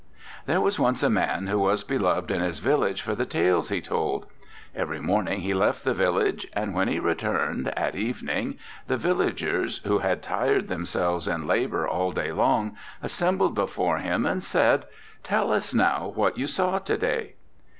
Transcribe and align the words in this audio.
"There 0.47 0.59
was 0.61 0.79
once 0.79 1.03
a 1.03 1.11
man 1.11 1.45
who 1.45 1.59
was 1.59 1.83
be 1.83 1.99
loved 1.99 2.31
in 2.31 2.41
his 2.41 2.57
village 2.57 3.03
for 3.03 3.13
the 3.13 3.23
tales 3.27 3.69
he 3.69 3.81
told. 3.81 4.25
Every 4.73 4.99
morning 4.99 5.41
he 5.41 5.53
left 5.53 5.83
the 5.83 5.93
village, 5.93 6.47
and 6.53 6.73
when 6.73 6.87
he 6.87 6.97
returned, 6.97 7.71
at 7.77 7.93
evening, 7.93 8.57
the 8.87 8.97
vil 8.97 9.17
lagers, 9.17 9.83
who 9.85 9.99
had 9.99 10.23
tired 10.23 10.69
themselves 10.69 11.27
in 11.27 11.45
labor 11.45 11.87
all 11.87 12.11
day 12.13 12.31
long, 12.31 12.75
assembled 13.03 13.53
before 13.53 13.99
him 13.99 14.25
and 14.25 14.43
said, 14.43 14.85
Tell 15.21 15.51
us, 15.53 15.71
now, 15.71 16.11
what 16.15 16.35
you 16.35 16.47
saw 16.47 16.79
to 16.79 16.97
day! 16.97 17.35